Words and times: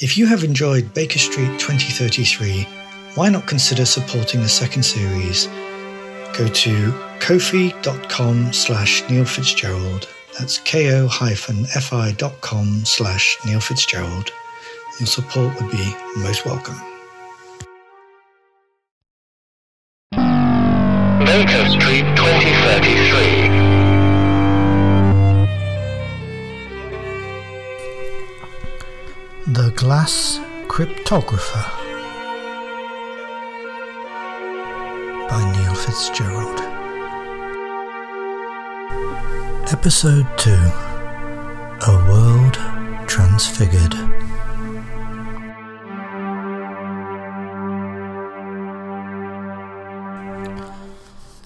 If 0.00 0.16
you 0.16 0.26
have 0.26 0.44
enjoyed 0.44 0.94
Baker 0.94 1.18
Street 1.18 1.58
2033, 1.58 2.62
why 3.16 3.30
not 3.30 3.48
consider 3.48 3.84
supporting 3.84 4.42
the 4.42 4.48
second 4.48 4.84
series? 4.84 5.48
Go 6.36 6.46
to 6.46 6.92
kofi.com 7.18 8.52
slash 8.52 9.02
Neil 9.10 9.24
Fitzgerald. 9.24 10.08
That's 10.38 10.58
ko-fi.com 10.58 11.24
slash 12.84 13.38
Neil 13.44 13.58
Fitzgerald. 13.58 14.30
Your 15.00 15.08
support 15.08 15.60
would 15.60 15.72
be 15.72 15.96
most 16.18 16.46
welcome. 16.46 16.87
The 29.58 29.72
Glass 29.72 30.38
Cryptographer 30.68 31.64
by 35.28 35.52
Neil 35.52 35.74
Fitzgerald. 35.74 36.60
Episode 39.72 40.28
2 40.38 40.50
A 40.52 42.06
World 42.08 42.54
Transfigured. 43.08 43.94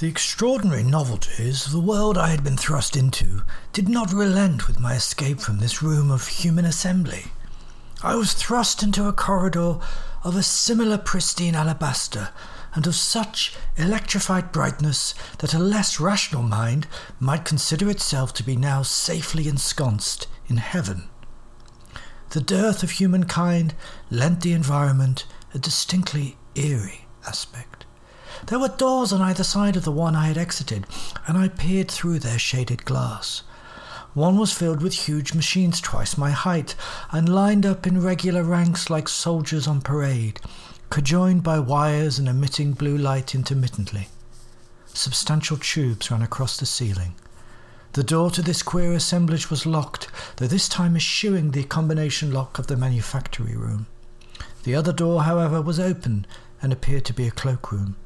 The 0.01 0.09
extraordinary 0.09 0.83
novelties 0.83 1.65
of 1.65 1.73
the 1.73 1.81
world 1.81 2.19
I 2.19 2.29
had 2.29 2.45
been 2.45 2.59
thrust 2.59 2.95
into 2.95 3.41
did 3.73 3.89
not 3.89 4.13
relent 4.13 4.69
with 4.69 4.79
my 4.81 4.97
escape 4.97 5.41
from 5.41 5.61
this 5.61 5.83
room 5.83 6.11
of 6.11 6.27
human 6.29 6.67
assembly. 6.67 7.33
I 8.05 8.17
was 8.17 8.35
thrust 8.35 8.83
into 8.83 9.07
a 9.07 9.13
corridor 9.13 9.79
of 10.25 10.35
a 10.35 10.43
similar 10.43 10.99
pristine 10.99 11.55
alabaster 11.55 12.31
and 12.75 12.87
of 12.87 12.97
such 12.97 13.55
electrified 13.77 14.51
brightness 14.51 15.15
that 15.39 15.55
a 15.55 15.59
less 15.59 16.01
rational 16.01 16.43
mind 16.43 16.89
might 17.21 17.45
consider 17.45 17.89
itself 17.89 18.35
to 18.35 18.43
be 18.43 18.57
now 18.57 18.83
safely 18.83 19.47
ensconced 19.47 20.27
in 20.49 20.57
heaven. 20.57 21.09
The 22.31 22.41
dearth 22.41 22.83
of 22.83 22.93
humankind 22.93 23.75
lent 24.11 24.41
the 24.41 24.53
environment 24.53 25.25
a 25.55 25.59
distinctly 25.59 26.37
eerie 26.57 27.07
aspect. 27.27 27.85
There 28.47 28.59
were 28.59 28.69
doors 28.69 29.13
on 29.13 29.21
either 29.21 29.45
side 29.45 29.77
of 29.77 29.85
the 29.85 29.93
one 29.93 30.17
I 30.17 30.27
had 30.27 30.39
exited, 30.39 30.87
and 31.29 31.39
I 31.39 31.49
peered 31.49 31.91
through 31.91 32.19
their 32.19 32.39
shaded 32.39 32.85
glass. 32.85 33.43
One 34.15 34.39
was 34.39 34.53
filled 34.53 34.83
with 34.83 34.93
huge 34.93 35.33
machines 35.33 35.81
twice 35.81 36.19
my 36.19 36.33
height, 36.33 36.75
and 37.11 37.29
lined 37.29 37.65
up 37.65 37.87
in 37.87 38.03
regular 38.03 38.43
ranks 38.43 38.91
like 38.91 39.09
soldiers 39.09 39.67
on 39.67 39.81
parade, 39.81 40.39
conjoined 40.91 41.43
by 41.43 41.59
wires 41.59 42.19
and 42.19 42.29
emitting 42.29 42.73
blue 42.73 42.99
light 42.99 43.35
intermittently. 43.35 44.09
Substantial 44.87 45.57
tubes 45.57 46.11
ran 46.11 46.21
across 46.21 46.59
the 46.59 46.67
ceiling. 46.67 47.15
The 47.95 48.03
door 48.03 48.31
to 48.33 48.43
this 48.43 48.63
queer 48.63 48.93
assemblage 48.93 49.49
was 49.49 49.65
locked, 49.65 50.09
though 50.37 50.47
this 50.47 50.69
time 50.69 50.95
eschewing 50.95 51.53
the 51.53 51.65
combination 51.65 52.33
lock 52.33 52.59
of 52.59 52.67
the 52.67 52.77
manufactory 52.77 53.57
room. 53.57 53.87
The 54.65 54.75
other 54.75 54.93
door, 54.93 55.23
however, 55.23 55.63
was 55.63 55.81
open 55.81 56.27
and 56.61 56.71
appeared 56.71 57.07
to 57.07 57.15
be 57.15 57.27
a 57.27 57.31
cloakroom. 57.31 57.97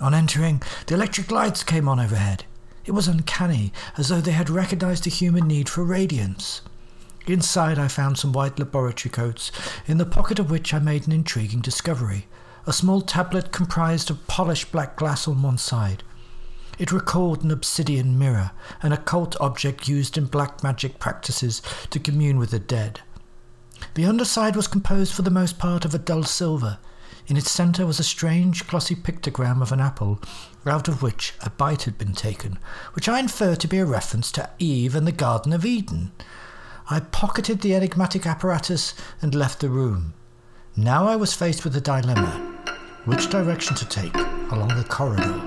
On 0.00 0.14
entering, 0.14 0.62
the 0.86 0.94
electric 0.94 1.30
lights 1.30 1.62
came 1.62 1.88
on 1.88 2.00
overhead. 2.00 2.44
It 2.84 2.92
was 2.92 3.08
uncanny, 3.08 3.72
as 3.96 4.08
though 4.08 4.20
they 4.20 4.32
had 4.32 4.50
recognized 4.50 5.04
the 5.04 5.10
human 5.10 5.46
need 5.46 5.68
for 5.68 5.84
radiance. 5.84 6.62
Inside, 7.26 7.78
I 7.78 7.88
found 7.88 8.18
some 8.18 8.32
white 8.32 8.58
laboratory 8.58 9.10
coats, 9.10 9.52
in 9.86 9.98
the 9.98 10.06
pocket 10.06 10.38
of 10.38 10.50
which 10.50 10.72
I 10.72 10.78
made 10.78 11.06
an 11.06 11.12
intriguing 11.12 11.60
discovery 11.60 12.26
a 12.68 12.72
small 12.72 13.00
tablet 13.00 13.50
comprised 13.50 14.10
of 14.10 14.26
polished 14.26 14.70
black 14.70 14.94
glass 14.94 15.26
on 15.26 15.40
one 15.40 15.56
side. 15.56 16.02
It 16.78 16.92
recalled 16.92 17.42
an 17.42 17.50
obsidian 17.50 18.18
mirror, 18.18 18.50
an 18.82 18.92
occult 18.92 19.34
object 19.40 19.88
used 19.88 20.18
in 20.18 20.26
black 20.26 20.62
magic 20.62 20.98
practices 20.98 21.62
to 21.88 21.98
commune 21.98 22.38
with 22.38 22.50
the 22.50 22.58
dead. 22.58 23.00
The 23.94 24.04
underside 24.04 24.54
was 24.54 24.68
composed 24.68 25.14
for 25.14 25.22
the 25.22 25.30
most 25.30 25.58
part 25.58 25.86
of 25.86 25.94
a 25.94 25.98
dull 25.98 26.24
silver, 26.24 26.78
in 27.26 27.38
its 27.38 27.50
centre 27.50 27.86
was 27.86 27.98
a 27.98 28.04
strange, 28.04 28.66
glossy 28.66 28.94
pictogram 28.94 29.62
of 29.62 29.72
an 29.72 29.80
apple, 29.80 30.20
out 30.70 30.88
of 30.88 31.02
which 31.02 31.34
a 31.40 31.50
bite 31.50 31.84
had 31.84 31.98
been 31.98 32.12
taken, 32.12 32.58
which 32.94 33.08
I 33.08 33.18
inferred 33.18 33.60
to 33.60 33.68
be 33.68 33.78
a 33.78 33.86
reference 33.86 34.32
to 34.32 34.50
Eve 34.58 34.94
and 34.94 35.06
the 35.06 35.12
Garden 35.12 35.52
of 35.52 35.64
Eden. 35.64 36.12
I 36.90 37.00
pocketed 37.00 37.60
the 37.60 37.74
enigmatic 37.74 38.26
apparatus 38.26 38.94
and 39.20 39.34
left 39.34 39.60
the 39.60 39.68
room. 39.68 40.14
Now 40.76 41.06
I 41.06 41.16
was 41.16 41.34
faced 41.34 41.64
with 41.64 41.76
a 41.76 41.80
dilemma 41.80 42.54
which 43.04 43.30
direction 43.30 43.74
to 43.74 43.88
take 43.88 44.14
along 44.14 44.68
the 44.68 44.84
corridor. 44.88 45.42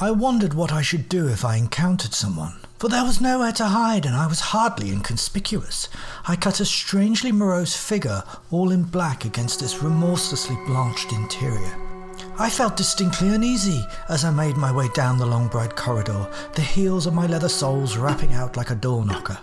I 0.00 0.12
wondered 0.12 0.54
what 0.54 0.72
I 0.72 0.82
should 0.82 1.08
do 1.08 1.26
if 1.26 1.44
I 1.44 1.56
encountered 1.56 2.14
someone, 2.14 2.60
for 2.78 2.88
there 2.88 3.04
was 3.04 3.20
nowhere 3.20 3.52
to 3.52 3.64
hide 3.64 4.06
and 4.06 4.14
I 4.14 4.26
was 4.26 4.40
hardly 4.40 4.90
inconspicuous. 4.90 5.88
I 6.26 6.36
cut 6.36 6.60
a 6.60 6.64
strangely 6.64 7.32
morose 7.32 7.76
figure, 7.76 8.22
all 8.50 8.70
in 8.70 8.84
black, 8.84 9.24
against 9.24 9.60
this 9.60 9.82
remorselessly 9.82 10.56
blanched 10.66 11.12
interior. 11.12 11.76
I 12.38 12.50
felt 12.50 12.76
distinctly 12.76 13.28
uneasy 13.28 13.84
as 14.08 14.24
I 14.24 14.30
made 14.30 14.56
my 14.56 14.70
way 14.70 14.88
down 14.94 15.18
the 15.18 15.26
long 15.26 15.48
bright 15.48 15.74
corridor, 15.74 16.30
the 16.54 16.62
heels 16.62 17.06
of 17.06 17.14
my 17.14 17.26
leather 17.26 17.48
soles 17.48 17.96
rapping 17.96 18.32
out 18.32 18.56
like 18.56 18.70
a 18.70 18.76
door 18.76 19.04
knocker. 19.04 19.38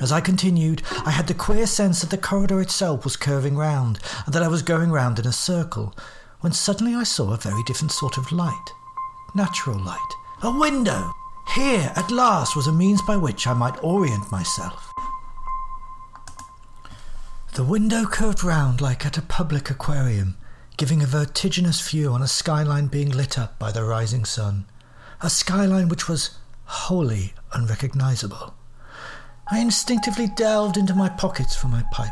As 0.00 0.12
I 0.12 0.20
continued, 0.20 0.82
I 1.04 1.10
had 1.10 1.26
the 1.26 1.34
queer 1.34 1.66
sense 1.66 2.00
that 2.00 2.10
the 2.10 2.18
corridor 2.18 2.60
itself 2.60 3.04
was 3.04 3.16
curving 3.16 3.56
round, 3.56 3.98
and 4.26 4.34
that 4.34 4.42
I 4.42 4.48
was 4.48 4.62
going 4.62 4.90
round 4.90 5.18
in 5.18 5.26
a 5.26 5.32
circle, 5.32 5.94
when 6.40 6.52
suddenly 6.52 6.94
I 6.94 7.02
saw 7.02 7.32
a 7.32 7.36
very 7.36 7.62
different 7.64 7.92
sort 7.92 8.16
of 8.16 8.30
light 8.32 8.70
natural 9.34 9.78
light. 9.78 9.98
A 10.42 10.58
window! 10.58 11.12
Here, 11.48 11.92
at 11.94 12.10
last, 12.10 12.56
was 12.56 12.66
a 12.66 12.72
means 12.72 13.02
by 13.02 13.16
which 13.16 13.46
I 13.46 13.52
might 13.52 13.82
orient 13.82 14.30
myself. 14.32 14.92
The 17.54 17.62
window 17.62 18.04
curved 18.04 18.42
round 18.42 18.80
like 18.80 19.06
at 19.06 19.16
a 19.16 19.22
public 19.22 19.70
aquarium, 19.70 20.36
giving 20.76 21.02
a 21.02 21.06
vertiginous 21.06 21.88
view 21.88 22.12
on 22.12 22.22
a 22.22 22.26
skyline 22.26 22.88
being 22.88 23.10
lit 23.10 23.38
up 23.38 23.58
by 23.60 23.70
the 23.70 23.84
rising 23.84 24.24
sun, 24.24 24.64
a 25.20 25.30
skyline 25.30 25.88
which 25.88 26.08
was 26.08 26.38
wholly 26.64 27.34
unrecognizable. 27.52 28.54
I 29.48 29.60
instinctively 29.60 30.26
delved 30.26 30.76
into 30.76 30.94
my 30.94 31.08
pockets 31.08 31.54
for 31.54 31.68
my 31.68 31.84
pipe. 31.92 32.10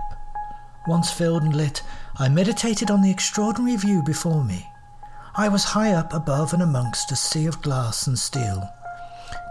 Once 0.87 1.11
filled 1.11 1.43
and 1.43 1.57
lit, 1.57 1.83
I 2.17 2.29
meditated 2.29 2.91
on 2.91 3.03
the 3.03 3.11
extraordinary 3.11 3.77
view 3.77 4.03
before 4.05 4.45
me. 4.45 4.69
I 5.35 5.49
was 5.49 5.65
high 5.65 5.93
up 5.93 6.13
above 6.13 6.53
and 6.53 6.63
amongst 6.63 7.11
a 7.11 7.17
sea 7.17 7.47
of 7.47 7.63
glass 7.63 8.07
and 8.07 8.19
steel. 8.19 8.69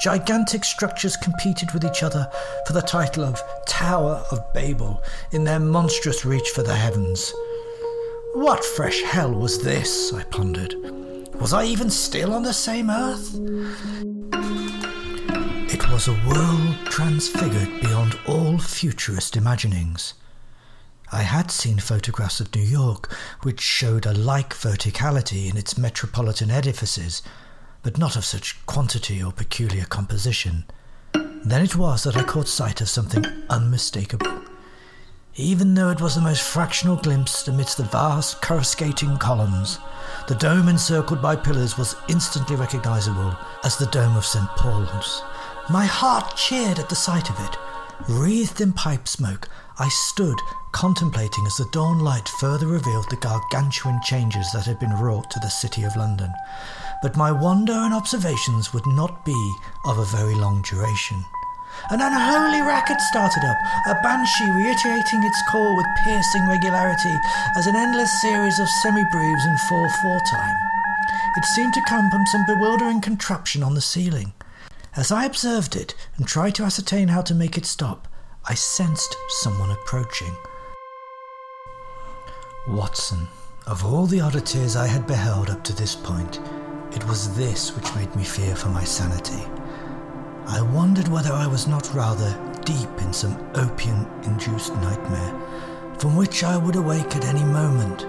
Gigantic 0.01 0.65
structures 0.65 1.15
competed 1.15 1.71
with 1.73 1.85
each 1.85 2.01
other 2.01 2.27
for 2.65 2.73
the 2.73 2.81
title 2.81 3.23
of 3.23 3.39
Tower 3.67 4.25
of 4.31 4.51
Babel 4.51 5.03
in 5.31 5.43
their 5.43 5.59
monstrous 5.59 6.25
reach 6.25 6.49
for 6.49 6.63
the 6.63 6.75
heavens. 6.75 7.31
What 8.33 8.65
fresh 8.65 9.03
hell 9.03 9.31
was 9.31 9.63
this? 9.63 10.11
I 10.11 10.23
pondered. 10.23 10.73
Was 11.35 11.53
I 11.53 11.65
even 11.65 11.91
still 11.91 12.33
on 12.33 12.41
the 12.41 12.51
same 12.51 12.89
earth? 12.89 13.35
It 15.71 15.87
was 15.91 16.07
a 16.07 16.19
world 16.27 16.77
transfigured 16.85 17.81
beyond 17.81 18.17
all 18.27 18.57
futurist 18.57 19.37
imaginings. 19.37 20.15
I 21.11 21.21
had 21.21 21.51
seen 21.51 21.77
photographs 21.77 22.39
of 22.39 22.55
New 22.55 22.63
York 22.63 23.13
which 23.43 23.61
showed 23.61 24.07
a 24.07 24.13
like 24.13 24.55
verticality 24.55 25.47
in 25.47 25.57
its 25.57 25.77
metropolitan 25.77 26.49
edifices, 26.49 27.21
but 27.83 27.97
not 27.97 28.15
of 28.15 28.25
such 28.25 28.63
quantity 28.65 29.21
or 29.21 29.31
peculiar 29.31 29.85
composition. 29.85 30.65
Then 31.13 31.63
it 31.63 31.75
was 31.75 32.03
that 32.03 32.15
I 32.15 32.23
caught 32.23 32.47
sight 32.47 32.81
of 32.81 32.89
something 32.89 33.25
unmistakable. 33.49 34.41
Even 35.35 35.73
though 35.73 35.89
it 35.89 36.01
was 36.01 36.15
the 36.15 36.21
most 36.21 36.41
fractional 36.41 36.97
glimpse 36.97 37.47
amidst 37.47 37.77
the 37.77 37.83
vast 37.83 38.41
coruscating 38.41 39.17
columns, 39.17 39.79
the 40.27 40.35
dome 40.35 40.67
encircled 40.67 41.21
by 41.21 41.35
pillars 41.35 41.77
was 41.77 41.95
instantly 42.09 42.55
recognizable 42.55 43.35
as 43.63 43.77
the 43.77 43.85
dome 43.87 44.17
of 44.17 44.25
St. 44.25 44.47
Paul's. 44.57 45.23
My 45.69 45.85
heart 45.85 46.35
cheered 46.35 46.79
at 46.79 46.89
the 46.89 46.95
sight 46.95 47.29
of 47.29 47.39
it. 47.39 47.57
Wreathed 48.09 48.59
in 48.61 48.73
pipe 48.73 49.07
smoke, 49.07 49.47
I 49.79 49.87
stood 49.89 50.37
contemplating 50.73 51.45
as 51.45 51.57
the 51.57 51.69
dawn 51.71 51.99
light 51.99 52.27
further 52.27 52.67
revealed 52.67 53.09
the 53.09 53.15
gargantuan 53.15 54.01
changes 54.03 54.51
that 54.51 54.65
had 54.65 54.79
been 54.79 54.93
wrought 54.93 55.31
to 55.31 55.39
the 55.39 55.49
City 55.49 55.83
of 55.83 55.95
London. 55.95 56.33
But 57.01 57.17
my 57.17 57.31
wonder 57.31 57.73
and 57.73 57.93
observations 57.93 58.73
would 58.73 58.85
not 58.85 59.25
be 59.25 59.53
of 59.85 59.97
a 59.97 60.05
very 60.05 60.35
long 60.35 60.61
duration. 60.61 61.25
An 61.89 61.99
unholy 61.99 62.61
racket 62.61 63.01
started 63.01 63.43
up, 63.43 63.57
a 63.87 63.99
banshee 64.03 64.51
reiterating 64.51 65.23
its 65.23 65.41
call 65.49 65.75
with 65.75 65.85
piercing 66.03 66.47
regularity 66.47 67.15
as 67.57 67.65
an 67.65 67.75
endless 67.75 68.21
series 68.21 68.59
of 68.59 68.67
semibreves 68.83 69.45
in 69.45 69.57
4 69.69 69.89
4 69.89 70.19
time. 70.29 70.57
It 71.37 71.45
seemed 71.45 71.73
to 71.73 71.81
come 71.87 72.11
from 72.11 72.25
some 72.27 72.45
bewildering 72.45 73.01
contraption 73.01 73.63
on 73.63 73.73
the 73.73 73.81
ceiling. 73.81 74.33
As 74.95 75.11
I 75.11 75.25
observed 75.25 75.75
it 75.75 75.95
and 76.17 76.27
tried 76.27 76.53
to 76.55 76.63
ascertain 76.63 77.07
how 77.07 77.21
to 77.21 77.33
make 77.33 77.57
it 77.57 77.65
stop, 77.65 78.07
I 78.45 78.53
sensed 78.53 79.15
someone 79.29 79.71
approaching. 79.71 80.35
Watson, 82.67 83.27
of 83.65 83.85
all 83.85 84.05
the 84.05 84.21
oddities 84.21 84.75
I 84.75 84.87
had 84.87 85.07
beheld 85.07 85.49
up 85.49 85.63
to 85.63 85.73
this 85.73 85.95
point, 85.95 86.39
it 86.93 87.05
was 87.07 87.35
this 87.35 87.75
which 87.75 87.95
made 87.95 88.13
me 88.15 88.23
fear 88.23 88.55
for 88.55 88.69
my 88.69 88.83
sanity. 88.83 89.43
I 90.47 90.61
wondered 90.61 91.07
whether 91.07 91.31
I 91.31 91.47
was 91.47 91.67
not 91.67 91.93
rather 91.93 92.37
deep 92.65 93.01
in 93.01 93.13
some 93.13 93.37
opium 93.55 94.05
induced 94.23 94.75
nightmare, 94.75 95.33
from 95.97 96.15
which 96.15 96.43
I 96.43 96.57
would 96.57 96.75
awake 96.75 97.15
at 97.15 97.25
any 97.25 97.43
moment. 97.43 98.05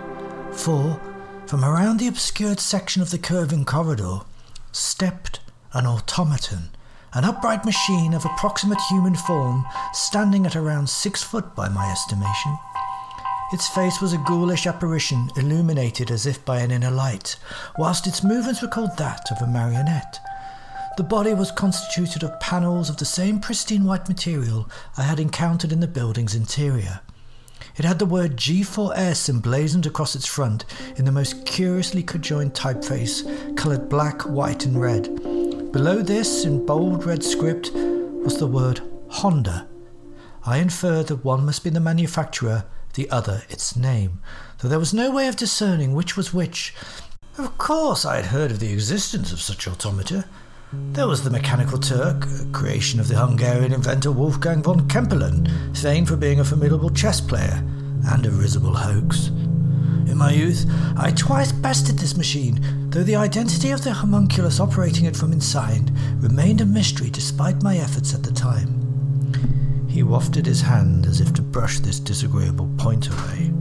For, 0.53 1.01
from 1.47 1.65
around 1.65 1.99
the 1.99 2.09
obscured 2.09 2.61
section 2.61 3.03
of 3.03 3.11
the 3.11 3.19
curving 3.19 3.65
corridor, 3.65 4.21
stepped 4.73 5.41
an 5.73 5.87
automaton, 5.87 6.71
an 7.15 7.25
upright 7.25 7.65
machine 7.65 8.15
of 8.15 8.25
approximate 8.25 8.81
human 8.91 9.15
form, 9.15 9.65
standing 9.93 10.47
at 10.47 10.57
around 10.57 10.89
six 10.89 11.23
foot 11.23 11.55
by 11.55 11.69
my 11.69 11.91
estimation. 11.91 12.59
Its 13.53 13.69
face 13.69 14.01
was 14.01 14.15
a 14.15 14.19
ghoulish 14.19 14.67
apparition, 14.67 15.31
illuminated 15.37 16.11
as 16.11 16.25
if 16.25 16.43
by 16.45 16.61
an 16.61 16.71
inner 16.71 16.91
light, 16.91 17.37
whilst 17.77 18.07
its 18.07 18.25
movements 18.25 18.63
recalled 18.63 18.97
that 18.97 19.31
of 19.31 19.43
a 19.43 19.47
marionette. 19.47 20.19
The 20.97 21.03
body 21.03 21.35
was 21.35 21.51
constituted 21.53 22.23
of 22.23 22.41
panels 22.41 22.89
of 22.89 22.97
the 22.97 23.05
same 23.05 23.41
pristine 23.41 23.85
white 23.85 24.09
material 24.09 24.69
I 24.97 25.03
had 25.03 25.21
encountered 25.21 25.71
in 25.71 25.81
the 25.81 25.87
building's 25.87 26.35
interior. 26.35 27.01
It 27.77 27.85
had 27.85 27.99
the 27.99 28.07
word 28.07 28.37
G4S 28.37 29.29
emblazoned 29.29 29.87
across 29.87 30.15
its 30.15 30.27
front 30.27 30.65
in 30.97 31.05
the 31.05 31.13
most 31.13 31.47
curiously 31.47 32.03
conjoined 32.03 32.55
typeface, 32.55 33.57
coloured 33.57 33.89
black, 33.89 34.23
white, 34.23 34.65
and 34.65 34.81
red. 34.81 35.15
Below 35.73 36.03
this, 36.03 36.45
in 36.45 36.67
bold 36.67 37.05
red 37.05 37.23
script, 37.23 37.71
was 37.73 38.39
the 38.39 38.47
word 38.47 38.81
Honda. 39.09 39.69
I 40.45 40.59
inferred 40.59 41.07
that 41.07 41.25
one 41.25 41.47
must 41.47 41.65
be 41.65 41.71
the 41.71 41.81
manufacturer 41.81 42.65
the 42.95 43.11
other 43.11 43.43
its 43.49 43.77
name, 43.77 44.21
though 44.59 44.69
there 44.69 44.79
was 44.79 44.95
no 44.95 45.11
way 45.11 45.29
of 45.29 45.37
discerning 45.37 45.95
which 45.95 46.17
was 46.17 46.35
which. 46.35 46.75
Of 47.39 47.57
course, 47.59 48.05
I 48.05 48.17
had 48.17 48.27
heard 48.27 48.51
of 48.51 48.61
the 48.61 48.73
existence 48.73 49.33
of 49.33 49.41
such 49.41 49.67
automata. 49.67 50.27
There 50.73 51.07
was 51.07 51.25
the 51.25 51.31
Mechanical 51.31 51.79
Turk, 51.79 52.27
a 52.27 52.45
creation 52.53 53.01
of 53.01 53.09
the 53.09 53.17
Hungarian 53.17 53.73
inventor 53.73 54.11
Wolfgang 54.11 54.63
von 54.63 54.89
Kempelen, 54.89 55.77
famed 55.77 56.09
for 56.09 56.17
being 56.17 56.41
a 56.41 56.45
formidable 56.45 56.91
chess 56.91 57.21
player, 57.21 57.63
and 58.09 58.27
a 58.27 58.31
risible 58.31 58.75
hoax. 58.75 59.29
In 59.29 60.19
my 60.19 60.33
youth, 60.33 60.67
I 60.97 61.11
twice 61.13 61.53
bested 61.53 61.99
this 61.99 62.17
machine, 62.17 62.91
though 62.91 63.03
the 63.03 63.17
identity 63.17 63.71
of 63.71 63.85
the 63.85 63.93
homunculus 63.93 64.61
operating 64.61 65.07
it 65.07 65.17
from 65.17 65.33
inside 65.33 65.91
remained 66.23 66.61
a 66.61 66.67
mystery 66.67 67.09
despite 67.09 67.63
my 67.63 67.77
efforts 67.79 68.15
at 68.15 68.23
the 68.23 68.33
time. 68.33 68.82
He 69.93 70.03
wafted 70.03 70.47
his 70.47 70.63
hand 70.63 71.05
as 71.05 71.21
if 71.21 71.35
to 71.35 71.43
brush 71.43 71.79
this 71.79 72.01
disagreeable 72.01 72.71
point 72.79 73.09
away. 73.09 73.53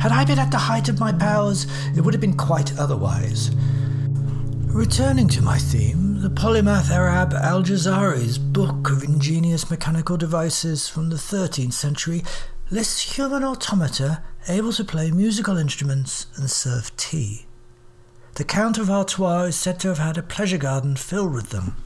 Had 0.00 0.12
I 0.12 0.22
been 0.26 0.38
at 0.38 0.50
the 0.50 0.58
height 0.58 0.90
of 0.90 1.00
my 1.00 1.12
powers, 1.12 1.66
it 1.96 2.02
would 2.02 2.12
have 2.12 2.20
been 2.20 2.36
quite 2.36 2.78
otherwise. 2.78 3.50
Returning 4.66 5.28
to 5.28 5.40
my 5.40 5.56
theme, 5.56 6.20
the 6.20 6.28
polymath 6.28 6.90
Arab 6.90 7.32
Al 7.32 7.62
Jazari's 7.62 8.36
book 8.36 8.90
of 8.90 9.02
ingenious 9.02 9.70
mechanical 9.70 10.18
devices 10.18 10.90
from 10.90 11.08
the 11.08 11.16
13th 11.16 11.72
century 11.72 12.22
lists 12.70 13.16
human 13.16 13.42
automata 13.42 14.22
able 14.48 14.74
to 14.74 14.84
play 14.84 15.10
musical 15.10 15.56
instruments 15.56 16.26
and 16.36 16.50
serve 16.50 16.94
tea. 16.98 17.46
The 18.34 18.44
Count 18.44 18.76
of 18.76 18.90
Artois 18.90 19.44
is 19.44 19.56
said 19.56 19.80
to 19.80 19.88
have 19.88 20.00
had 20.00 20.18
a 20.18 20.22
pleasure 20.22 20.58
garden 20.58 20.96
filled 20.96 21.32
with 21.32 21.48
them. 21.48 21.76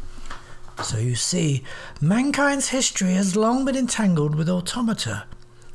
So 0.83 0.99
you 0.99 1.15
see, 1.15 1.63
mankind's 2.01 2.69
history 2.69 3.13
has 3.15 3.37
long 3.37 3.65
been 3.65 3.77
entangled 3.77 4.35
with 4.35 4.49
automata 4.49 5.25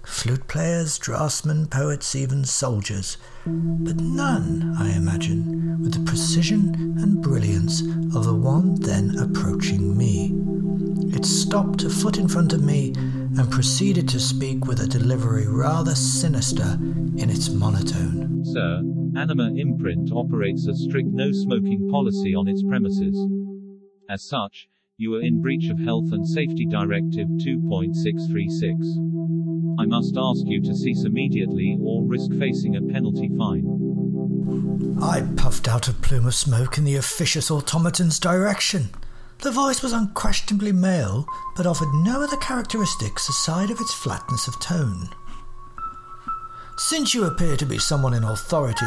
flute 0.06 0.48
players, 0.48 0.98
draftsmen, 0.98 1.68
poets, 1.68 2.16
even 2.16 2.46
soldiers, 2.46 3.18
but 3.46 3.98
none, 3.98 4.76
I 4.78 4.96
imagine, 4.96 5.82
with 5.82 5.94
the 5.94 6.06
precision 6.06 6.96
and 7.00 7.22
brilliance 7.22 7.82
of 8.16 8.26
the 8.26 8.34
one 8.34 8.76
then 8.76 9.18
approaching 9.18 9.98
me. 9.98 10.32
It 11.16 11.26
stopped 11.26 11.84
a 11.84 11.90
foot 11.90 12.18
in 12.18 12.28
front 12.28 12.54
of 12.54 12.64
me 12.64 12.94
and 12.96 13.52
proceeded 13.52 14.08
to 14.10 14.20
speak 14.20 14.66
with 14.66 14.80
a 14.80 14.88
delivery 14.88 15.48
rather 15.48 15.96
sinister 15.96 16.78
in 17.18 17.30
its 17.30 17.50
monotone. 17.50 18.44
Sir, 18.46 18.84
Anima 19.20 19.52
Imprint 19.56 20.12
operates 20.12 20.68
a 20.68 20.76
strict 20.76 21.10
no 21.10 21.32
smoking 21.32 21.90
policy 21.90 22.36
on 22.36 22.48
its 22.48 22.64
premises. 22.64 23.18
As 24.10 24.24
such, 24.24 24.68
you 24.98 25.14
are 25.14 25.22
in 25.22 25.42
breach 25.42 25.70
of 25.70 25.78
Health 25.80 26.06
and 26.12 26.26
Safety 26.26 26.66
Directive 26.66 27.28
2.636. 27.28 29.78
I 29.78 29.86
must 29.86 30.16
ask 30.18 30.44
you 30.46 30.62
to 30.62 30.74
cease 30.74 31.04
immediately 31.04 31.78
or 31.82 32.06
risk 32.06 32.32
facing 32.40 32.78
a 32.78 32.94
penalty 32.94 33.30
fine. 33.38 33.66
I 35.02 35.24
puffed 35.36 35.68
out 35.68 35.90
a 35.90 35.94
plume 35.94 36.28
of 36.28 36.34
smoke 36.34 36.78
in 36.78 36.86
the 36.86 36.96
officious 36.96 37.50
automaton's 37.50 38.20
direction. 38.20 38.92
The 39.40 39.52
voice 39.52 39.84
was 39.84 39.92
unquestionably 39.92 40.72
male, 40.72 41.28
but 41.58 41.68
offered 41.68 41.94
no 41.94 42.22
other 42.22 42.38
characteristics 42.38 43.28
aside 43.28 43.72
of 43.72 43.82
its 43.82 43.94
flatness 43.94 44.48
of 44.48 44.58
tone. 44.62 45.10
Since 46.78 47.14
you 47.14 47.24
appear 47.24 47.56
to 47.56 47.66
be 47.66 47.80
someone 47.80 48.14
in 48.14 48.26
authority, 48.26 48.86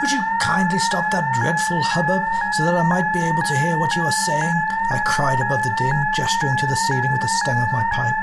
would 0.00 0.10
you 0.10 0.20
kindly 0.42 0.78
stop 0.90 1.08
that 1.12 1.32
dreadful 1.38 1.80
hubbub 1.84 2.20
so 2.56 2.64
that 2.64 2.74
I 2.74 2.82
might 2.82 3.12
be 3.14 3.22
able 3.22 3.42
to 3.46 3.58
hear 3.62 3.78
what 3.78 3.94
you 3.94 4.02
are 4.02 4.26
saying? 4.26 4.54
I 4.90 4.98
cried 5.06 5.38
above 5.40 5.62
the 5.62 5.70
din, 5.78 6.02
gesturing 6.16 6.56
to 6.58 6.66
the 6.66 6.74
ceiling 6.74 7.12
with 7.12 7.20
the 7.20 7.28
stem 7.28 7.56
of 7.58 7.70
my 7.72 7.84
pipe. 7.94 8.18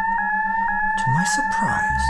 To 1.00 1.12
my 1.12 1.24
surprise, 1.24 2.04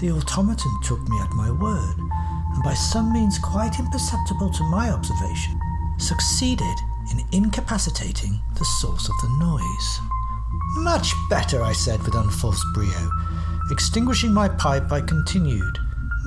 the 0.00 0.10
automaton 0.10 0.74
took 0.82 0.98
me 1.08 1.20
at 1.20 1.30
my 1.30 1.48
word, 1.48 1.94
and 1.96 2.62
by 2.64 2.74
some 2.74 3.12
means 3.12 3.38
quite 3.38 3.78
imperceptible 3.78 4.50
to 4.50 4.64
my 4.64 4.90
observation, 4.90 5.60
succeeded 5.98 6.76
in 7.12 7.22
incapacitating 7.30 8.42
the 8.58 8.64
source 8.82 9.08
of 9.08 9.14
the 9.22 9.30
noise. 9.38 10.00
Much 10.82 11.14
better, 11.30 11.62
I 11.62 11.72
said 11.72 12.02
with 12.02 12.16
unforced 12.16 12.66
brio. 12.74 13.10
Extinguishing 13.70 14.34
my 14.34 14.48
pipe, 14.48 14.90
I 14.90 15.02
continued. 15.02 15.78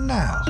Now, 0.01 0.41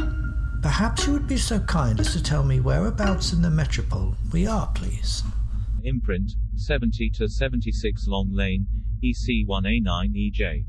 perhaps 0.61 1.05
you 1.05 1.13
would 1.13 1.27
be 1.27 1.37
so 1.37 1.59
kind 1.59 1.99
as 1.99 2.13
to 2.13 2.23
tell 2.23 2.43
me 2.43 2.61
whereabouts 2.61 3.33
in 3.33 3.41
the 3.41 3.49
metropole 3.49 4.15
we 4.31 4.47
are, 4.47 4.71
please. 4.73 5.23
Imprint, 5.83 6.31
70 6.55 7.09
to 7.15 7.27
76 7.27 8.07
Long 8.07 8.29
Lane, 8.31 8.67
EC1A9EJ. 9.03 10.63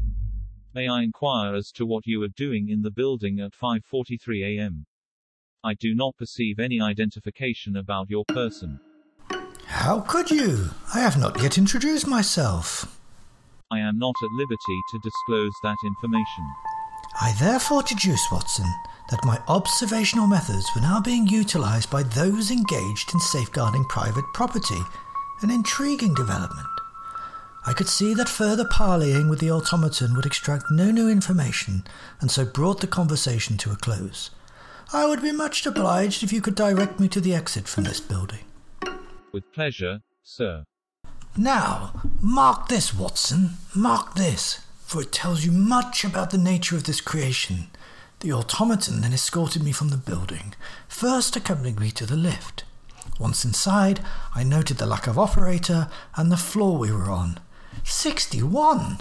May 0.75 0.89
I 0.89 1.03
inquire 1.03 1.55
as 1.55 1.71
to 1.73 1.87
what 1.87 2.07
you 2.07 2.23
are 2.23 2.29
doing 2.37 2.69
in 2.69 2.83
the 2.83 2.91
building 2.91 3.39
at 3.39 3.53
5:43 3.53 4.59
a.m.? 4.59 4.87
I 5.63 5.75
do 5.75 5.95
not 5.95 6.17
perceive 6.17 6.59
any 6.59 6.81
identification 6.81 7.77
about 7.77 8.11
your 8.11 8.25
person. 8.25 8.81
How 9.67 10.01
could 10.01 10.31
you? 10.31 10.71
I 10.93 11.01
have 11.01 11.19
not 11.19 11.41
yet 11.41 11.57
introduced 11.57 12.09
myself. 12.09 12.99
I 13.71 13.79
am 13.79 13.99
not 13.99 14.15
at 14.25 14.31
liberty 14.33 14.79
to 14.91 14.99
disclose 15.03 15.53
that 15.63 15.77
information. 15.87 16.45
I 17.23 17.33
therefore 17.39 17.85
deduce, 17.85 18.33
Watson, 18.33 18.67
that 19.11 19.25
my 19.25 19.41
observational 19.47 20.27
methods 20.27 20.69
were 20.75 20.81
now 20.81 21.01
being 21.01 21.29
utilized 21.29 21.89
by 21.89 22.03
those 22.03 22.51
engaged 22.51 23.15
in 23.15 23.21
safeguarding 23.21 23.85
private 23.85 24.25
property, 24.35 24.81
an 25.41 25.49
intriguing 25.49 26.15
development. 26.15 26.67
I 27.65 27.75
could 27.75 27.87
see 27.87 28.13
that 28.15 28.29
further 28.29 28.65
parleying 28.65 29.31
with 29.31 29.39
the 29.39 29.53
automaton 29.53 30.17
would 30.17 30.27
extract 30.27 30.65
no 30.73 30.91
new 30.91 31.09
information, 31.09 31.85
and 32.21 32.29
so 32.29 32.45
brought 32.45 32.81
the 32.81 32.89
conversation 32.89 33.57
to 33.59 33.71
a 33.71 33.77
close. 33.77 34.31
I 34.93 35.07
would 35.07 35.23
be 35.23 35.31
much 35.31 35.65
obliged 35.65 36.25
if 36.25 36.33
you 36.33 36.41
could 36.41 36.57
direct 36.57 36.99
me 36.99 37.07
to 37.11 37.21
the 37.21 37.37
exit 37.37 37.69
from 37.69 37.85
this 37.85 38.01
building. 38.01 38.41
With 39.31 39.53
pleasure, 39.53 40.01
sir. 40.25 40.65
Now, 41.37 42.03
mark 42.21 42.67
this, 42.67 42.93
Watson, 42.93 43.51
mark 43.77 44.17
this, 44.17 44.59
for 44.93 45.01
it 45.01 45.11
tells 45.11 45.43
you 45.43 45.51
much 45.51 46.05
about 46.05 46.29
the 46.29 46.37
nature 46.37 46.77
of 46.77 46.85
this 46.85 47.01
creation. 47.01 47.69
The 48.21 48.31
automaton 48.31 49.01
then 49.01 49.15
escorted 49.15 49.63
me 49.63 49.73
from 49.73 49.89
the 49.89 49.97
building, 49.97 50.53
first 50.87 51.35
accompanying 51.35 51.81
me 51.81 51.91
to 51.93 52.05
the 52.05 52.15
lift. 52.15 52.65
Once 53.19 53.43
inside, 53.43 54.01
I 54.35 54.45
noted 54.45 54.77
the 54.77 54.85
lack 54.85 55.07
of 55.07 55.19
operator 55.19 55.89
and 56.15 56.31
the 56.31 56.37
floor 56.37 56.77
we 56.77 56.93
were 56.93 57.09
on. 57.09 57.41
61! 57.85 58.99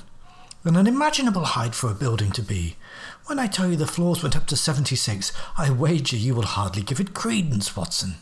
An 0.64 0.78
unimaginable 0.78 1.44
height 1.44 1.76
for 1.76 1.92
a 1.92 1.94
building 1.94 2.32
to 2.32 2.42
be. 2.42 2.78
When 3.26 3.38
I 3.38 3.48
tell 3.48 3.70
you 3.70 3.76
the 3.76 3.86
floors 3.86 4.24
went 4.24 4.38
up 4.38 4.48
to 4.48 4.56
76, 4.56 5.34
I 5.58 5.72
wager 5.72 6.16
you 6.16 6.36
will 6.36 6.44
hardly 6.44 6.84
give 6.84 7.02
it 7.02 7.14
credence, 7.14 7.76
Watson. 7.76 8.16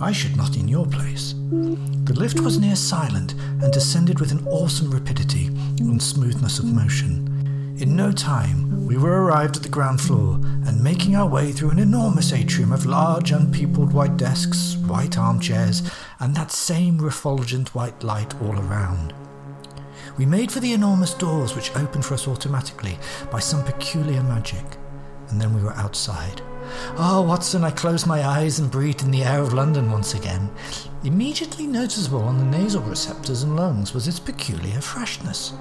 I 0.00 0.10
should 0.10 0.36
not 0.36 0.56
in 0.56 0.68
your 0.68 0.86
place. 0.86 1.34
The 1.34 2.14
lift 2.14 2.40
was 2.40 2.58
near 2.58 2.76
silent 2.76 3.34
and 3.34 3.70
descended 3.70 4.20
with 4.20 4.32
an 4.32 4.46
awesome 4.48 4.90
rapidity 4.90 5.50
and 5.80 6.02
smoothness 6.02 6.58
of 6.58 6.66
motion. 6.66 7.76
In 7.80 7.96
no 7.96 8.12
time, 8.12 8.86
we 8.86 8.96
were 8.96 9.22
arrived 9.22 9.56
at 9.56 9.62
the 9.62 9.68
ground 9.68 10.00
floor 10.00 10.34
and 10.66 10.82
making 10.82 11.16
our 11.16 11.28
way 11.28 11.50
through 11.50 11.70
an 11.70 11.78
enormous 11.78 12.32
atrium 12.32 12.70
of 12.70 12.86
large, 12.86 13.32
unpeopled 13.32 13.92
white 13.92 14.16
desks, 14.16 14.76
white 14.86 15.18
armchairs, 15.18 15.82
and 16.20 16.34
that 16.34 16.52
same 16.52 16.98
refulgent 16.98 17.74
white 17.74 18.04
light 18.04 18.40
all 18.40 18.58
around. 18.58 19.12
We 20.16 20.26
made 20.26 20.52
for 20.52 20.60
the 20.60 20.72
enormous 20.72 21.14
doors 21.14 21.56
which 21.56 21.74
opened 21.74 22.04
for 22.04 22.14
us 22.14 22.28
automatically 22.28 22.98
by 23.32 23.40
some 23.40 23.64
peculiar 23.64 24.22
magic, 24.22 24.64
and 25.28 25.40
then 25.40 25.52
we 25.54 25.62
were 25.62 25.74
outside. 25.74 26.40
Oh, 26.96 27.24
Watson, 27.26 27.64
I 27.64 27.70
closed 27.70 28.06
my 28.06 28.26
eyes 28.26 28.58
and 28.58 28.70
breathed 28.70 29.02
in 29.02 29.10
the 29.10 29.24
air 29.24 29.40
of 29.40 29.52
London 29.52 29.90
once 29.90 30.14
again. 30.14 30.50
Immediately 31.02 31.66
noticeable 31.66 32.22
on 32.22 32.38
the 32.38 32.58
nasal 32.58 32.82
receptors 32.82 33.42
and 33.42 33.56
lungs 33.56 33.92
was 33.92 34.08
its 34.08 34.20
peculiar 34.20 34.80
freshness. 34.80 35.52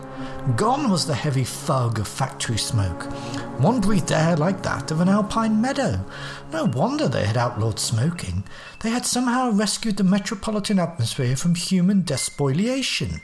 Gone 0.55 0.89
was 0.89 1.05
the 1.05 1.15
heavy 1.15 1.43
fog 1.43 2.00
of 2.00 2.08
factory 2.08 2.58
smoke. 2.58 3.03
One 3.60 3.82
breathed 3.82 4.12
air 4.12 4.36
like 4.38 4.63
that 4.63 4.91
of 4.91 5.01
an 5.01 5.10
alpine 5.10 5.60
meadow. 5.60 6.05
No 6.51 6.65
wonder 6.65 7.08
they 7.08 7.25
had 7.25 7.38
outlawed 7.38 7.79
smoking. 7.79 8.43
They 8.82 8.89
had 8.89 9.05
somehow 9.05 9.51
rescued 9.51 9.98
the 9.98 10.03
metropolitan 10.03 10.79
atmosphere 10.79 11.36
from 11.36 11.55
human 11.55 12.03
despoliation. 12.03 13.22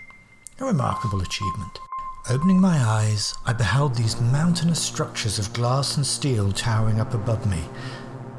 A 0.60 0.66
remarkable 0.66 1.22
achievement. 1.22 1.80
Opening 2.28 2.60
my 2.60 2.78
eyes, 2.78 3.34
I 3.46 3.54
beheld 3.54 3.96
these 3.96 4.20
mountainous 4.22 4.82
structures 4.82 5.40
of 5.40 5.54
glass 5.54 5.98
and 5.98 6.06
steel 6.06 6.52
towering 6.52 7.00
up 7.00 7.14
above 7.14 7.50
me. 7.50 7.64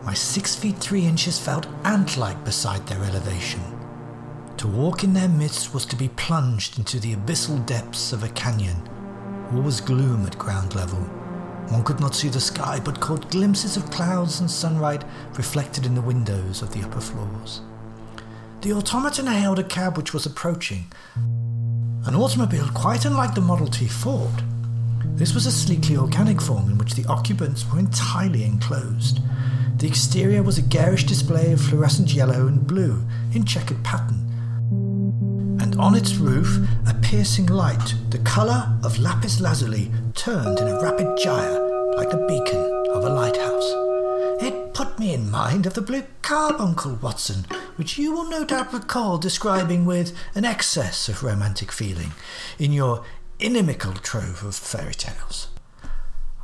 My 0.04 0.14
six 0.14 0.54
feet 0.54 0.76
three 0.76 1.06
inches 1.06 1.40
felt 1.40 1.66
ant 1.84 2.16
like 2.16 2.44
beside 2.44 2.87
their 2.87 3.02
elevation. 3.02 3.60
To 4.58 4.68
walk 4.68 5.02
in 5.02 5.14
their 5.14 5.28
midst 5.28 5.75
was 5.75 5.87
to 5.87 5.96
be 5.96 6.08
plunged 6.10 6.78
into 6.78 7.00
the 7.00 7.16
abyssal 7.16 7.64
depths 7.66 8.12
of 8.12 8.22
a 8.22 8.28
canyon. 8.28 8.76
All 9.52 9.62
was 9.62 9.80
gloom 9.80 10.25
at 10.25 10.38
ground 10.38 10.76
level. 10.76 11.00
One 11.70 11.82
could 11.82 11.99
not 11.99 12.14
see 12.14 12.28
the 12.28 12.40
sky, 12.40 12.80
but 12.84 13.00
caught 13.00 13.30
glimpses 13.30 13.76
of 13.76 13.90
clouds 13.90 14.38
and 14.38 14.50
sunlight 14.50 15.02
reflected 15.37 15.84
in 15.84 15.94
the 15.94 16.00
windows 16.00 16.62
of 16.62 16.72
the 16.72 16.82
upper 16.82 17.00
floors. 17.00 17.62
The 18.60 18.72
automaton 18.72 19.26
hailed 19.26 19.58
a 19.58 19.64
cab 19.64 19.96
which 19.96 20.12
was 20.12 20.26
approaching, 20.26 20.92
an 22.07 22.14
automobile 22.14 22.69
quite 22.75 23.04
unlike 23.04 23.35
the 23.35 23.40
Model 23.40 23.66
T 23.66 23.87
Ford. 23.87 24.42
This 25.16 25.35
was 25.35 25.45
a 25.47 25.52
sleekly 25.52 25.97
organic 25.97 26.40
form 26.40 26.71
in 26.71 26.78
which 26.78 26.95
the 26.95 27.04
occupants 27.07 27.71
were 27.71 27.78
entirely 27.78 28.42
enclosed. 28.42 29.21
The 29.76 29.87
exterior 29.87 30.42
was 30.42 30.57
a 30.57 30.62
garish 30.62 31.04
display 31.04 31.52
of 31.52 31.61
fluorescent 31.61 32.14
yellow 32.14 32.47
and 32.47 32.66
blue 32.66 33.04
in 33.35 33.45
checkered 33.45 33.85
pattern. 33.85 34.26
And 35.61 35.78
on 35.78 35.95
its 35.95 36.14
roof, 36.14 36.59
a 36.88 36.95
piercing 36.95 37.47
light, 37.47 37.95
the 38.09 38.19
colour 38.21 38.78
of 38.83 38.99
lapis 38.99 39.40
lazuli, 39.40 39.90
turned 40.14 40.59
in 40.59 40.69
a 40.69 40.80
rapid 40.83 41.19
gyre 41.23 41.92
like 41.97 42.11
the 42.11 42.25
beacon 42.26 42.87
of 42.95 43.04
a 43.04 43.11
lighthouse. 43.11 43.89
Put 44.80 44.99
me 44.99 45.12
in 45.12 45.30
mind 45.30 45.66
of 45.66 45.75
the 45.75 45.82
blue 45.82 46.04
carbuncle, 46.22 46.94
Watson, 46.94 47.44
which 47.76 47.99
you 47.99 48.14
will 48.14 48.30
no 48.30 48.46
doubt 48.46 48.72
recall 48.72 49.18
describing 49.18 49.84
with 49.84 50.16
an 50.34 50.46
excess 50.46 51.06
of 51.06 51.22
romantic 51.22 51.70
feeling 51.70 52.12
in 52.58 52.72
your 52.72 53.04
inimical 53.38 53.92
trove 53.92 54.42
of 54.42 54.54
fairy 54.54 54.94
tales. 54.94 55.49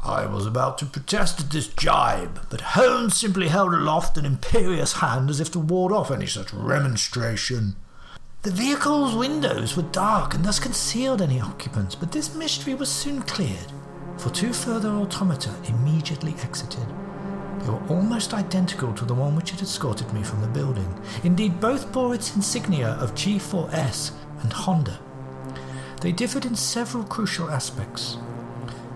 I 0.04 0.26
was 0.26 0.44
about 0.44 0.76
to 0.78 0.84
protest 0.84 1.40
at 1.40 1.48
this 1.48 1.68
jibe, 1.68 2.46
but 2.50 2.60
Holmes 2.60 3.16
simply 3.16 3.48
held 3.48 3.72
aloft 3.72 4.18
an 4.18 4.26
imperious 4.26 4.92
hand 4.92 5.30
as 5.30 5.40
if 5.40 5.50
to 5.52 5.58
ward 5.58 5.90
off 5.90 6.10
any 6.10 6.26
such 6.26 6.52
remonstration. 6.52 7.76
The 8.42 8.50
vehicle's 8.50 9.14
windows 9.14 9.78
were 9.78 9.82
dark 9.82 10.34
and 10.34 10.44
thus 10.44 10.58
concealed 10.58 11.22
any 11.22 11.40
occupants, 11.40 11.94
but 11.94 12.12
this 12.12 12.34
mystery 12.34 12.74
was 12.74 12.90
soon 12.90 13.22
cleared, 13.22 13.72
for 14.18 14.28
two 14.28 14.52
further 14.52 14.90
automata 14.90 15.54
immediately 15.66 16.34
exited. 16.42 16.86
They 17.66 17.72
were 17.72 17.88
almost 17.88 18.32
identical 18.32 18.92
to 18.94 19.04
the 19.04 19.14
one 19.14 19.34
which 19.34 19.50
had 19.50 19.60
escorted 19.60 20.12
me 20.12 20.22
from 20.22 20.40
the 20.40 20.46
building. 20.46 20.88
Indeed, 21.24 21.58
both 21.58 21.90
bore 21.90 22.14
its 22.14 22.36
insignia 22.36 22.90
of 23.00 23.16
G4S 23.16 24.12
and 24.42 24.52
Honda. 24.52 25.00
They 26.00 26.12
differed 26.12 26.44
in 26.44 26.54
several 26.54 27.02
crucial 27.02 27.50
aspects. 27.50 28.18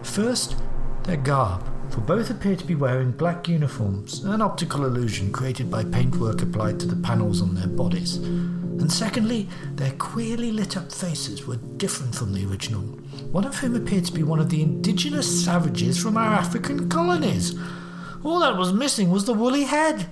First, 0.04 0.54
their 1.02 1.16
garb, 1.16 1.64
for 1.90 2.00
both 2.00 2.30
appeared 2.30 2.60
to 2.60 2.64
be 2.64 2.76
wearing 2.76 3.10
black 3.10 3.48
uniforms, 3.48 4.22
an 4.22 4.40
optical 4.40 4.84
illusion 4.84 5.32
created 5.32 5.68
by 5.68 5.82
paintwork 5.82 6.40
applied 6.40 6.78
to 6.78 6.86
the 6.86 7.02
panels 7.02 7.42
on 7.42 7.56
their 7.56 7.66
bodies. 7.66 8.18
And 8.18 8.92
secondly, 8.92 9.48
their 9.74 9.92
queerly 9.94 10.52
lit 10.52 10.76
up 10.76 10.92
faces 10.92 11.44
were 11.44 11.56
different 11.56 12.14
from 12.14 12.32
the 12.32 12.46
original, 12.46 12.82
one 13.32 13.44
of 13.44 13.56
whom 13.56 13.74
appeared 13.74 14.04
to 14.04 14.12
be 14.12 14.22
one 14.22 14.38
of 14.38 14.48
the 14.48 14.62
indigenous 14.62 15.44
savages 15.44 16.00
from 16.00 16.16
our 16.16 16.32
African 16.34 16.88
colonies. 16.88 17.58
All 18.22 18.40
that 18.40 18.56
was 18.56 18.72
missing 18.72 19.10
was 19.10 19.24
the 19.24 19.34
woolly 19.34 19.64
head. 19.64 20.10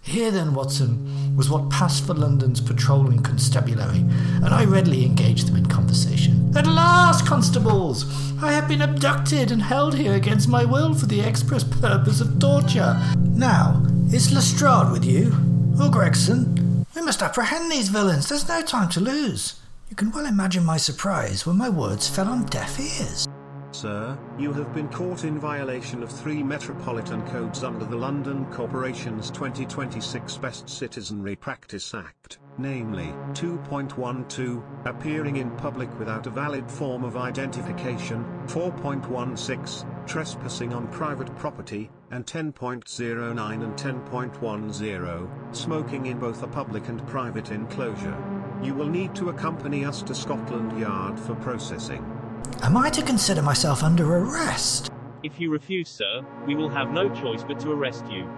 Here 0.00 0.30
then, 0.30 0.54
Watson, 0.54 1.36
was 1.36 1.50
what 1.50 1.68
passed 1.68 2.06
for 2.06 2.14
London's 2.14 2.60
patrolling 2.60 3.22
constabulary, 3.22 3.98
and 3.98 4.48
I 4.48 4.64
readily 4.64 5.04
engaged 5.04 5.46
them 5.46 5.56
in 5.56 5.66
conversation. 5.66 6.56
At 6.56 6.66
last, 6.66 7.26
constables! 7.26 8.06
I 8.42 8.52
have 8.52 8.66
been 8.66 8.80
abducted 8.80 9.50
and 9.50 9.60
held 9.60 9.94
here 9.94 10.14
against 10.14 10.48
my 10.48 10.64
will 10.64 10.94
for 10.94 11.06
the 11.06 11.20
express 11.20 11.62
purpose 11.62 12.22
of 12.22 12.38
torture. 12.38 12.98
Now, 13.18 13.82
is 14.10 14.32
Lestrade 14.32 14.90
with 14.90 15.04
you? 15.04 15.32
Or 15.78 15.90
Gregson? 15.90 16.86
We 16.96 17.02
must 17.02 17.22
apprehend 17.22 17.70
these 17.70 17.90
villains. 17.90 18.30
There's 18.30 18.48
no 18.48 18.62
time 18.62 18.88
to 18.90 19.00
lose. 19.00 19.60
You 19.90 19.96
can 19.96 20.10
well 20.10 20.26
imagine 20.26 20.64
my 20.64 20.78
surprise 20.78 21.46
when 21.46 21.56
my 21.56 21.68
words 21.68 22.08
fell 22.08 22.28
on 22.28 22.46
deaf 22.46 22.80
ears. 22.80 23.28
Sir, 23.72 24.18
you 24.36 24.52
have 24.52 24.74
been 24.74 24.88
caught 24.88 25.22
in 25.22 25.38
violation 25.38 26.02
of 26.02 26.10
three 26.10 26.42
metropolitan 26.42 27.24
codes 27.28 27.62
under 27.62 27.84
the 27.84 27.96
London 27.96 28.44
Corporation's 28.46 29.30
2026 29.30 30.38
Best 30.38 30.68
Citizenry 30.68 31.36
Practice 31.36 31.94
Act, 31.94 32.40
namely 32.58 33.14
2.12, 33.32 34.86
appearing 34.86 35.36
in 35.36 35.50
public 35.52 35.96
without 36.00 36.26
a 36.26 36.30
valid 36.30 36.68
form 36.68 37.04
of 37.04 37.16
identification, 37.16 38.24
4.16, 38.46 40.06
trespassing 40.06 40.72
on 40.72 40.88
private 40.88 41.34
property, 41.36 41.90
and 42.10 42.26
10.09 42.26 43.62
and 43.62 43.74
10.10, 43.76 45.56
smoking 45.56 46.06
in 46.06 46.18
both 46.18 46.42
a 46.42 46.48
public 46.48 46.88
and 46.88 47.06
private 47.06 47.52
enclosure. 47.52 48.16
You 48.62 48.74
will 48.74 48.88
need 48.88 49.14
to 49.14 49.30
accompany 49.30 49.84
us 49.84 50.02
to 50.02 50.14
Scotland 50.14 50.78
Yard 50.78 51.18
for 51.20 51.36
processing. 51.36 52.19
Am 52.62 52.76
I 52.76 52.90
to 52.90 53.02
consider 53.02 53.42
myself 53.42 53.82
under 53.82 54.16
arrest? 54.16 54.90
If 55.22 55.40
you 55.40 55.50
refuse, 55.50 55.88
sir, 55.88 56.24
we 56.46 56.54
will 56.54 56.68
have 56.68 56.90
no 56.90 57.08
choice 57.08 57.42
but 57.42 57.60
to 57.60 57.72
arrest 57.72 58.04
you. 58.10 58.28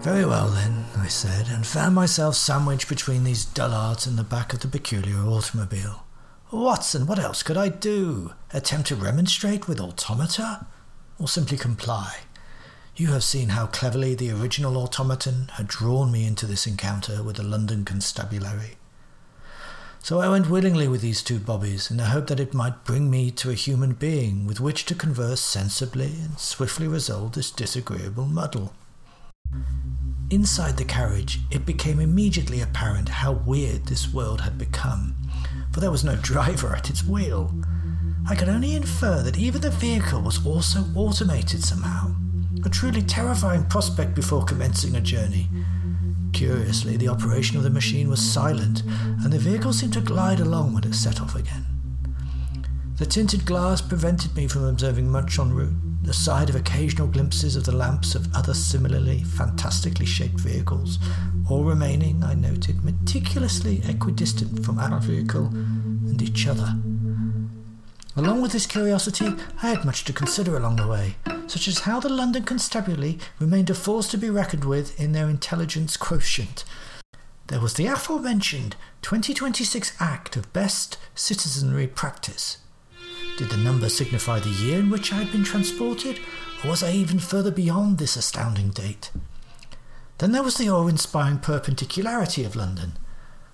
Very 0.00 0.24
well, 0.24 0.48
then, 0.48 0.86
I 0.98 1.06
said, 1.06 1.46
and 1.48 1.66
found 1.66 1.94
myself 1.94 2.34
sandwiched 2.34 2.88
between 2.88 3.24
these 3.24 3.44
dullards 3.44 4.06
in 4.06 4.16
the 4.16 4.24
back 4.24 4.52
of 4.52 4.60
the 4.60 4.68
peculiar 4.68 5.18
automobile. 5.18 6.04
Watson, 6.50 7.06
what 7.06 7.18
else 7.18 7.42
could 7.42 7.56
I 7.56 7.68
do? 7.68 8.32
Attempt 8.52 8.88
to 8.88 8.96
remonstrate 8.96 9.68
with 9.68 9.80
automata? 9.80 10.66
Or 11.18 11.28
simply 11.28 11.56
comply? 11.56 12.16
You 12.96 13.06
have 13.08 13.24
seen 13.24 13.50
how 13.50 13.66
cleverly 13.66 14.14
the 14.14 14.32
original 14.32 14.76
automaton 14.76 15.48
had 15.54 15.66
drawn 15.66 16.12
me 16.12 16.26
into 16.26 16.46
this 16.46 16.66
encounter 16.66 17.22
with 17.22 17.36
the 17.36 17.42
London 17.42 17.84
constabulary. 17.84 18.76
So 20.04 20.18
I 20.18 20.28
went 20.28 20.50
willingly 20.50 20.88
with 20.88 21.00
these 21.00 21.22
two 21.22 21.38
bobbies 21.38 21.88
in 21.88 21.96
the 21.96 22.06
hope 22.06 22.26
that 22.26 22.40
it 22.40 22.52
might 22.52 22.82
bring 22.82 23.08
me 23.08 23.30
to 23.30 23.50
a 23.50 23.54
human 23.54 23.92
being 23.92 24.48
with 24.48 24.58
which 24.58 24.84
to 24.86 24.96
converse 24.96 25.40
sensibly 25.40 26.06
and 26.06 26.36
swiftly 26.40 26.88
resolve 26.88 27.32
this 27.32 27.52
disagreeable 27.52 28.26
muddle. 28.26 28.74
Inside 30.28 30.76
the 30.76 30.84
carriage, 30.84 31.38
it 31.52 31.64
became 31.64 32.00
immediately 32.00 32.60
apparent 32.60 33.10
how 33.10 33.30
weird 33.30 33.86
this 33.86 34.12
world 34.12 34.40
had 34.40 34.58
become, 34.58 35.14
for 35.70 35.78
there 35.78 35.92
was 35.92 36.02
no 36.02 36.16
driver 36.16 36.74
at 36.74 36.90
its 36.90 37.04
wheel. 37.04 37.54
I 38.28 38.34
could 38.34 38.48
only 38.48 38.74
infer 38.74 39.22
that 39.22 39.38
even 39.38 39.60
the 39.60 39.70
vehicle 39.70 40.20
was 40.20 40.44
also 40.44 40.84
automated 40.96 41.62
somehow, 41.62 42.12
a 42.64 42.68
truly 42.68 43.02
terrifying 43.02 43.66
prospect 43.66 44.16
before 44.16 44.44
commencing 44.44 44.96
a 44.96 45.00
journey. 45.00 45.48
Curiously, 46.32 46.96
the 46.96 47.08
operation 47.08 47.56
of 47.56 47.62
the 47.62 47.70
machine 47.70 48.08
was 48.08 48.20
silent, 48.20 48.82
and 49.22 49.32
the 49.32 49.38
vehicle 49.38 49.72
seemed 49.72 49.92
to 49.94 50.00
glide 50.00 50.40
along 50.40 50.72
when 50.72 50.84
it 50.84 50.94
set 50.94 51.20
off 51.20 51.34
again. 51.34 51.66
The 52.96 53.06
tinted 53.06 53.44
glass 53.44 53.80
prevented 53.80 54.34
me 54.36 54.46
from 54.46 54.64
observing 54.64 55.10
much 55.10 55.38
en 55.38 55.52
route, 55.52 55.74
aside 56.08 56.48
of 56.48 56.56
occasional 56.56 57.06
glimpses 57.06 57.56
of 57.56 57.64
the 57.64 57.74
lamps 57.74 58.14
of 58.14 58.32
other 58.34 58.54
similarly 58.54 59.24
fantastically 59.24 60.06
shaped 60.06 60.40
vehicles, 60.40 60.98
all 61.48 61.64
remaining, 61.64 62.22
I 62.22 62.34
noted, 62.34 62.84
meticulously 62.84 63.82
equidistant 63.88 64.64
from 64.64 64.78
our 64.78 65.00
vehicle 65.00 65.46
and 65.46 66.20
each 66.22 66.46
other. 66.46 66.76
Along 68.16 68.42
with 68.42 68.52
this 68.52 68.66
curiosity, 68.66 69.34
I 69.62 69.70
had 69.70 69.84
much 69.84 70.04
to 70.04 70.12
consider 70.12 70.56
along 70.56 70.76
the 70.76 70.86
way, 70.86 71.16
such 71.52 71.68
as 71.68 71.80
how 71.80 72.00
the 72.00 72.08
London 72.08 72.44
Constabulary 72.44 73.18
remained 73.38 73.68
a 73.68 73.74
force 73.74 74.08
to 74.08 74.16
be 74.16 74.30
reckoned 74.30 74.64
with 74.64 74.98
in 74.98 75.12
their 75.12 75.28
intelligence 75.28 75.98
quotient. 75.98 76.64
There 77.48 77.60
was 77.60 77.74
the 77.74 77.88
aforementioned 77.88 78.74
2026 79.02 79.94
Act 80.00 80.34
of 80.36 80.50
Best 80.54 80.96
Citizenry 81.14 81.86
Practice. 81.86 82.56
Did 83.36 83.50
the 83.50 83.58
number 83.58 83.90
signify 83.90 84.40
the 84.40 84.48
year 84.48 84.80
in 84.80 84.88
which 84.88 85.12
I 85.12 85.16
had 85.16 85.30
been 85.30 85.44
transported, 85.44 86.20
or 86.64 86.70
was 86.70 86.82
I 86.82 86.92
even 86.92 87.18
further 87.18 87.50
beyond 87.50 87.98
this 87.98 88.16
astounding 88.16 88.70
date? 88.70 89.10
Then 90.16 90.32
there 90.32 90.42
was 90.42 90.56
the 90.56 90.70
awe 90.70 90.86
inspiring 90.86 91.38
perpendicularity 91.38 92.44
of 92.44 92.56
London, 92.56 92.92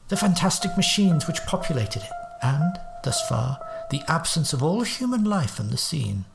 the 0.06 0.16
fantastic 0.16 0.76
machines 0.76 1.26
which 1.26 1.44
populated 1.46 2.02
it, 2.02 2.12
and, 2.44 2.78
thus 3.02 3.28
far, 3.28 3.58
the 3.90 4.02
absence 4.06 4.52
of 4.52 4.62
all 4.62 4.82
human 4.82 5.24
life 5.24 5.58
on 5.58 5.70
the 5.70 5.76
scene. 5.76 6.26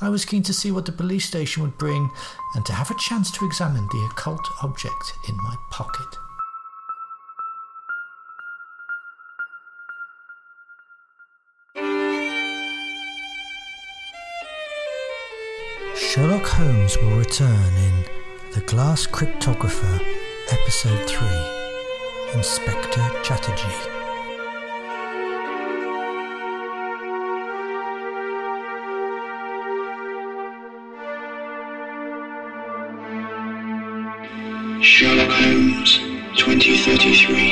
I 0.00 0.08
was 0.08 0.24
keen 0.24 0.42
to 0.44 0.54
see 0.54 0.70
what 0.70 0.86
the 0.86 0.92
police 0.92 1.26
station 1.26 1.62
would 1.62 1.78
bring 1.78 2.10
and 2.54 2.64
to 2.66 2.72
have 2.72 2.90
a 2.90 2.98
chance 2.98 3.30
to 3.32 3.44
examine 3.44 3.86
the 3.88 4.08
occult 4.10 4.46
object 4.62 5.12
in 5.28 5.36
my 5.36 5.56
pocket. 5.70 6.18
Sherlock 15.94 16.46
Holmes 16.46 16.96
will 16.98 17.18
return 17.18 17.74
in 17.74 18.04
The 18.52 18.62
Glass 18.66 19.06
Cryptographer, 19.06 20.00
Episode 20.50 21.06
3 21.06 21.28
Inspector 22.34 23.22
Chatterjee. 23.22 24.05
2033. 36.86 37.50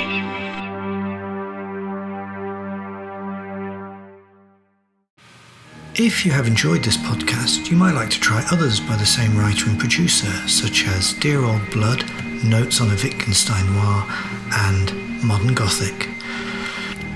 If 5.97 6.25
you 6.25 6.31
have 6.31 6.47
enjoyed 6.47 6.85
this 6.85 6.97
podcast, 6.97 7.69
you 7.69 7.76
might 7.76 7.95
like 7.97 8.11
to 8.11 8.21
try 8.21 8.45
others 8.53 8.79
by 8.79 8.95
the 8.95 9.05
same 9.05 9.37
writer 9.37 9.69
and 9.69 9.76
producer, 9.76 10.31
such 10.47 10.87
as 10.87 11.14
Dear 11.14 11.45
Old 11.45 11.69
Blood, 11.73 12.05
Notes 12.45 12.81
on 12.81 12.91
a 12.91 12.95
Wittgenstein 12.95 13.73
Noir, 13.73 14.07
and 14.53 15.25
Modern 15.25 15.53
Gothic. 15.53 16.11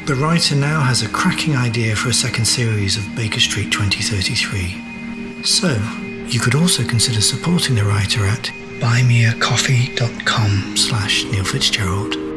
The 0.06 0.16
writer 0.16 0.56
now 0.56 0.80
has 0.80 1.02
a 1.02 1.08
cracking 1.08 1.54
idea 1.54 1.94
for 1.94 2.08
a 2.08 2.12
second 2.12 2.46
series 2.46 2.96
of 2.96 3.14
Baker 3.14 3.38
Street 3.38 3.70
2033. 3.70 5.44
So, 5.44 5.80
you 6.26 6.40
could 6.40 6.56
also 6.56 6.82
consider 6.82 7.20
supporting 7.20 7.76
the 7.76 7.84
writer 7.84 8.26
at 8.26 8.50
buymeacoffee.com 8.80 10.76
slash 10.76 11.24
Neil 11.24 11.44
Fitzgerald. 11.44 12.27